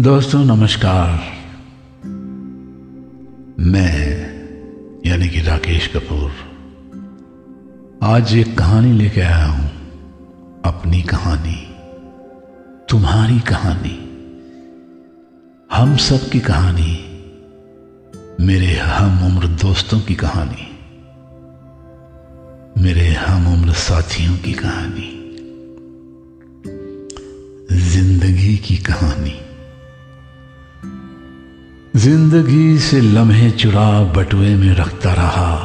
[0.00, 1.08] दोस्तों, नमस्कार।
[3.60, 3.96] मैं
[5.06, 6.30] यानी कि राकेश कपूर।
[8.02, 9.66] आज एक कहानी लेके आया हूँ,
[10.64, 11.56] अपनी कहानी,
[12.90, 13.96] तुम्हारी कहानी।
[15.70, 16.94] हम सब की कहानी,
[18.40, 20.66] मेरे हम उम्र दोस्तों की कहानी,
[22.82, 25.10] मेरे हम उम्र साथियों की कहानी,
[27.90, 29.38] ज़िंदगी की कहानी।
[32.00, 35.56] ज़िंदगी से लम्हे चुरा बटुए में रखता रहा।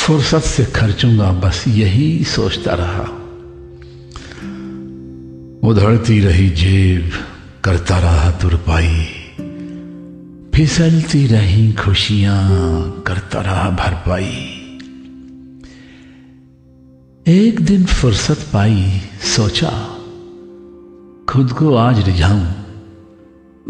[0.00, 3.02] फुर्सत से खर्चूँगा, बस यही सोचता रहा।
[5.68, 7.10] उधड़ती रही जेब,
[7.64, 9.06] करता रहा तुरपाई।
[10.54, 12.50] फिसलती रही खुशियाँ,
[13.06, 14.48] करता रहा भरपाई।
[17.28, 19.00] एक दिन फुर्सत पाई,
[19.36, 19.70] सोचा,
[21.28, 22.61] खुद को आज रिझाऊं।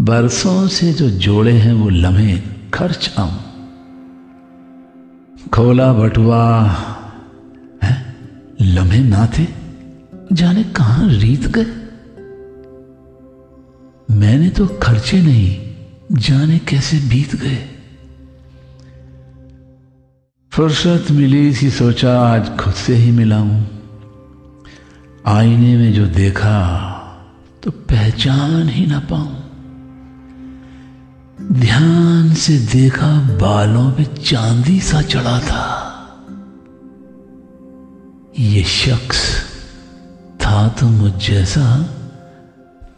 [0.00, 2.42] बरसों से जो जोड़े हैं वो लम्हे,
[2.74, 3.38] खर्च आऊँ
[5.52, 6.70] खोला बटुआ,
[7.82, 8.16] है?
[8.60, 9.46] लम्हे ना थे
[10.32, 11.66] जाने कहाँ रीत गए?
[14.10, 15.74] मैंने तो खर्चे नहीं,
[16.12, 17.68] जाने कैसे बीत गए?
[20.50, 23.64] फुर्सत मिली सी सोचा, आज खुद से ही मिलाऊं।
[25.26, 26.88] आईने में जो देखा
[27.62, 29.41] तो पहचान ही ना पाऊँ।
[31.52, 35.78] ध्यान से देखा, बालों पे चांदी सा चढ़ा था।
[38.38, 39.44] ये शख्स
[40.46, 41.82] था तो मुझ जैसा,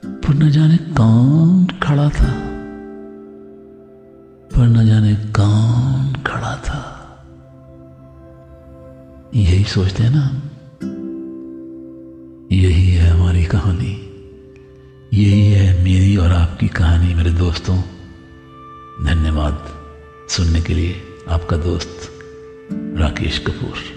[0.07, 2.33] पर न जाने कौन खड़ा था।
[4.55, 6.91] पर न जाने कौन खड़ा था।
[9.35, 10.43] यही सोचते हैं ना
[12.57, 14.11] यही है हमारी कहानी।
[15.13, 17.83] यही है मेरी और आपकी कहानी, मेरे दोस्तों।
[19.03, 19.79] धन्यवाद
[20.29, 22.11] सुनने के लिए आपका दोस्त
[22.73, 23.94] राकेश कपूर।